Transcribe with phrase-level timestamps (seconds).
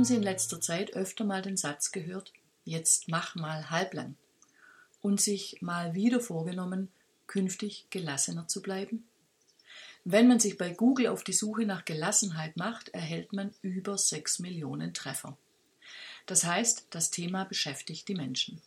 [0.00, 2.32] Haben Sie in letzter Zeit öfter mal den Satz gehört,
[2.64, 4.16] jetzt mach mal halblang
[5.02, 6.88] und sich mal wieder vorgenommen,
[7.26, 9.06] künftig gelassener zu bleiben?
[10.04, 14.38] Wenn man sich bei Google auf die Suche nach Gelassenheit macht, erhält man über 6
[14.38, 15.36] Millionen Treffer.
[16.24, 18.62] Das heißt, das Thema beschäftigt die Menschen.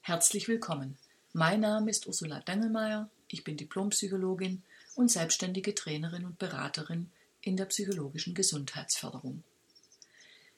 [0.00, 0.96] Herzlich willkommen.
[1.32, 4.62] Mein Name ist Ursula Dangelmeier, ich bin Diplompsychologin
[4.94, 7.10] und selbstständige Trainerin und Beraterin
[7.40, 9.42] in der psychologischen Gesundheitsförderung.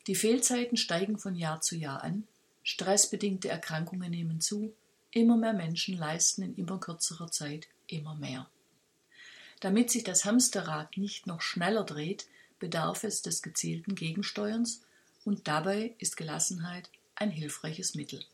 [0.09, 2.27] Die Fehlzeiten steigen von Jahr zu Jahr an,
[2.63, 4.75] stressbedingte Erkrankungen nehmen zu,
[5.11, 8.49] immer mehr Menschen leisten in immer kürzerer Zeit immer mehr.
[9.61, 12.27] Damit sich das Hamsterrad nicht noch schneller dreht,
[12.59, 14.81] bedarf es des gezielten Gegensteuerns
[15.27, 18.25] und dabei ist Gelassenheit ein hilfreiches Mittel.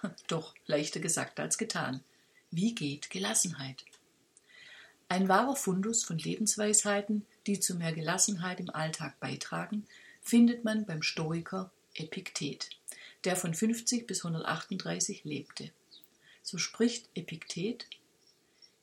[0.28, 2.00] Doch leichter gesagt als getan.
[2.52, 3.84] Wie geht Gelassenheit?
[5.08, 9.84] Ein wahrer Fundus von Lebensweisheiten, die zu mehr Gelassenheit im Alltag beitragen,
[10.28, 12.68] findet man beim Stoiker Epiktet,
[13.24, 15.70] der von 50 bis 138 lebte.
[16.42, 17.86] So spricht Epiktet,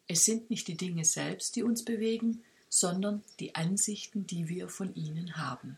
[0.08, 4.96] es sind nicht die Dinge selbst, die uns bewegen, sondern die Ansichten, die wir von
[4.96, 5.78] ihnen haben.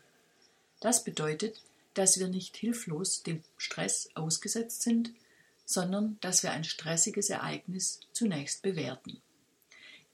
[0.80, 1.62] Das bedeutet,
[1.95, 5.12] dass wir nicht hilflos dem Stress ausgesetzt sind,
[5.66, 9.22] sondern dass wir ein stressiges Ereignis zunächst bewerten.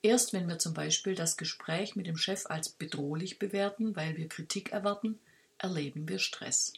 [0.02, 4.28] Erst wenn wir zum Beispiel das Gespräch mit dem Chef als bedrohlich bewerten, weil wir
[4.28, 5.20] Kritik erwarten,
[5.64, 6.74] erleben wir Stress.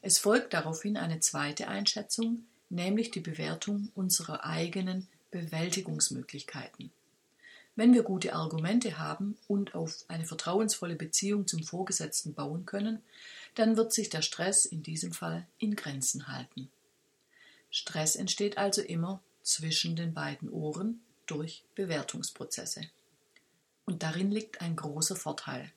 [0.00, 6.90] Es folgt daraufhin eine zweite Einschätzung, nämlich die Bewertung unserer eigenen Bewältigungsmöglichkeiten.
[7.76, 13.02] Wenn wir gute Argumente haben und auf eine vertrauensvolle Beziehung zum Vorgesetzten bauen können,
[13.54, 16.70] dann wird sich der Stress in diesem Fall in Grenzen halten.
[17.70, 22.82] Stress entsteht also immer zwischen den beiden Ohren durch Bewertungsprozesse.
[23.86, 25.72] Und darin liegt ein großer Vorteil.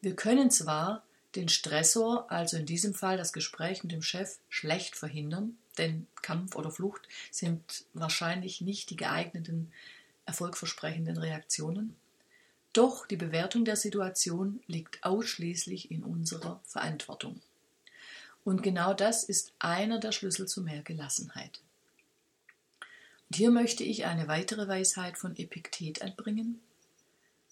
[0.00, 1.05] Wir können zwar
[1.36, 6.56] den Stressor, also in diesem Fall das Gespräch mit dem Chef, schlecht verhindern, denn Kampf
[6.56, 9.72] oder Flucht sind wahrscheinlich nicht die geeigneten,
[10.24, 11.96] erfolgversprechenden Reaktionen.
[12.72, 17.40] Doch die Bewertung der Situation liegt ausschließlich in unserer Verantwortung.
[18.44, 21.60] Und genau das ist einer der Schlüssel zu mehr Gelassenheit.
[23.28, 26.60] Und hier möchte ich eine weitere Weisheit von Epiktet anbringen.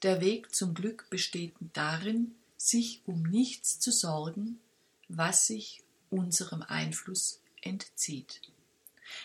[0.02, 4.58] Der Weg zum Glück besteht darin, sich um nichts zu sorgen,
[5.08, 8.40] was sich unserem Einfluss entzieht.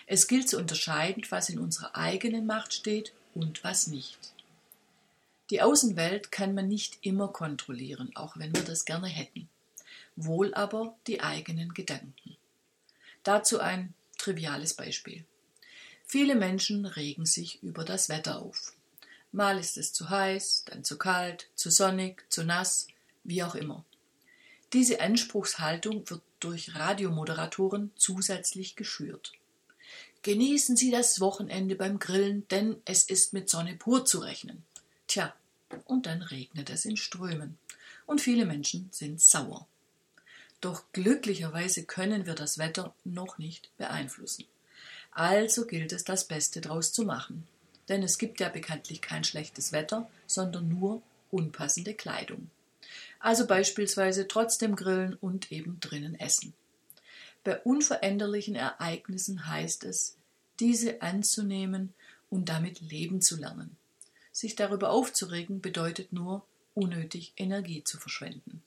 [0.08, 4.34] Es gilt zu unterscheiden, was in unserer eigenen Macht steht und was nicht.
[5.50, 9.50] Die Außenwelt kann man nicht immer kontrollieren, auch wenn wir das gerne hätten.
[10.16, 12.38] Wohl aber die eigenen Gedanken.
[13.24, 15.26] Dazu ein triviales Beispiel.
[16.06, 18.74] Viele Menschen regen sich über das Wetter auf.
[19.32, 22.88] Mal ist es zu heiß, dann zu kalt, zu sonnig, zu nass,
[23.30, 23.86] wie auch immer.
[24.74, 29.34] Diese Anspruchshaltung wird durch Radiomoderatoren zusätzlich geschürt.
[30.22, 34.64] Genießen Sie das Wochenende beim Grillen, denn es ist mit Sonne pur zu rechnen.
[35.08, 35.34] Tja,
[35.86, 37.58] und dann regnet es in Strömen.
[38.06, 39.68] Und viele Menschen sind sauer.
[40.62, 44.46] Doch glücklicherweise können wir das Wetter noch nicht beeinflussen.
[45.12, 47.48] Also gilt es, das Beste draus zu machen.
[47.88, 51.02] Denn es gibt ja bekanntlich kein schlechtes Wetter, sondern nur
[51.32, 52.50] unpassende Kleidung.
[53.20, 56.54] Also beispielsweise trotzdem grillen und eben drinnen essen.
[57.44, 60.18] Bei unveränderlichen Ereignissen heißt es,
[60.60, 61.94] diese anzunehmen
[62.30, 63.78] und damit leben zu lernen.
[64.32, 68.64] Sich darüber aufzuregen bedeutet nur, unnötig Energie zu verschwenden.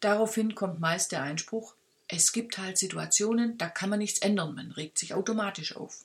[0.00, 1.74] Daraufhin kommt meist der Einspruch,
[2.08, 6.04] es gibt halt Situationen, da kann man nichts ändern, man regt sich automatisch auf.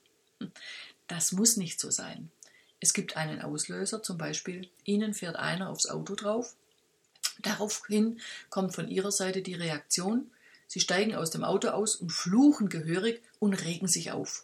[1.08, 2.30] Das muss nicht so sein.
[2.80, 6.56] Es gibt einen Auslöser, zum Beispiel, Ihnen fährt einer aufs Auto drauf.
[7.46, 8.20] Daraufhin
[8.50, 10.32] kommt von Ihrer Seite die Reaktion,
[10.68, 14.44] Sie steigen aus dem Auto aus und fluchen gehörig und regen sich auf.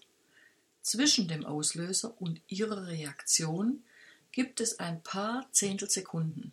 [0.83, 3.83] Zwischen dem Auslöser und Ihrer Reaktion
[4.31, 6.51] gibt es ein paar Zehntelsekunden,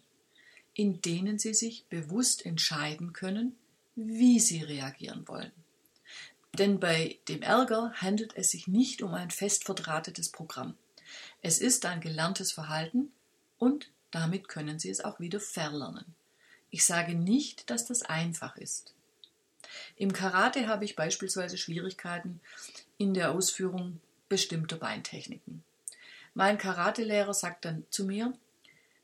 [0.73, 3.55] in denen Sie sich bewusst entscheiden können,
[3.95, 5.53] wie sie reagieren wollen.
[6.55, 10.79] Denn bei dem Ärger handelt es sich nicht um ein fest verdrahtetes Programm.
[11.43, 13.13] Es ist ein gelerntes Verhalten
[13.59, 16.15] und damit können Sie es auch wieder verlernen.
[16.71, 18.95] Ich sage nicht, dass das einfach ist.
[19.97, 22.41] Im Karate habe ich beispielsweise Schwierigkeiten
[22.99, 25.63] in der Ausführung bestimmter Beintechniken.
[26.35, 28.33] Mein Karatelehrer sagt dann zu mir,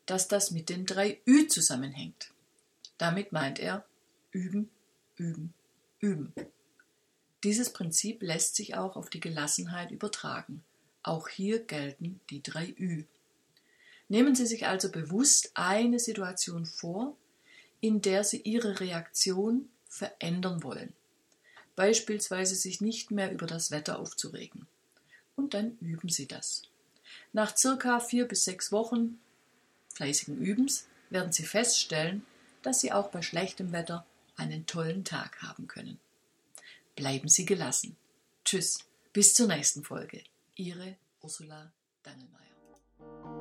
[0.06, 2.30] dass das mit den drei Ü zusammenhängt.
[2.98, 3.84] Damit meint er
[4.30, 4.70] üben,
[5.16, 5.54] üben,
[6.00, 6.32] üben.
[7.42, 10.62] Dieses Prinzip lässt sich auch auf die Gelassenheit übertragen.
[11.02, 13.04] Auch hier gelten die drei Ü.
[14.08, 17.16] Nehmen Sie sich also bewusst eine Situation vor,
[17.84, 20.94] in der Sie Ihre Reaktion verändern wollen.
[21.76, 24.66] Beispielsweise sich nicht mehr über das Wetter aufzuregen.
[25.36, 26.62] Und dann üben Sie das.
[27.34, 29.18] Nach circa vier bis sechs Wochen
[29.92, 32.24] fleißigen Übens werden Sie feststellen,
[32.62, 36.00] dass Sie auch bei schlechtem Wetter einen tollen Tag haben können.
[36.96, 37.96] Bleiben Sie gelassen.
[38.46, 38.78] Tschüss,
[39.12, 40.24] bis zur nächsten Folge.
[40.54, 41.70] Ihre Ursula
[42.02, 43.33] Dangelmeier.